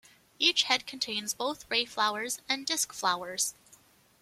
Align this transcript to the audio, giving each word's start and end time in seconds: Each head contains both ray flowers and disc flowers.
Each 0.39 0.63
head 0.63 0.87
contains 0.87 1.35
both 1.35 1.69
ray 1.69 1.85
flowers 1.85 2.39
and 2.49 2.65
disc 2.65 2.91
flowers. 2.91 3.53